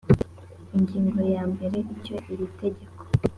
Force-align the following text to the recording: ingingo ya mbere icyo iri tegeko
ingingo 0.75 1.21
ya 1.33 1.43
mbere 1.51 1.77
icyo 1.93 2.15
iri 2.33 2.47
tegeko 2.59 3.01